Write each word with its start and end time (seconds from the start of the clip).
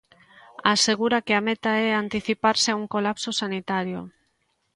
Asegura 0.73 1.23
que 1.25 1.33
a 1.35 1.43
meta 1.47 1.71
é 1.85 1.87
anticiparse 2.03 2.69
a 2.71 2.77
un 2.81 2.85
colapso 2.95 3.29
sanitario. 3.41 3.99